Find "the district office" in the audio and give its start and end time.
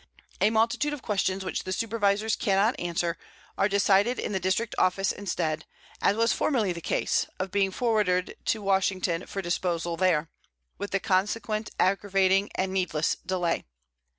4.31-5.11